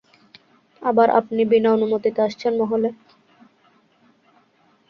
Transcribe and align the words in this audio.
আবার 0.81 1.07
আপনি, 1.19 1.41
বিনা 1.45 1.69
অনুমতিতে, 1.73 2.19
আসছেন 2.21 2.53
মহলে? 2.61 2.89